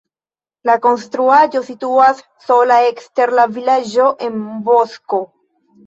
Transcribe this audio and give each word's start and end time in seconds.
La 0.69 0.77
konstruaĵo 0.85 1.61
situas 1.67 2.25
sola 2.47 2.81
ekster 2.89 3.37
la 3.41 3.49
vilaĝo 3.61 4.11
en 4.31 4.45
bosko. 4.73 5.27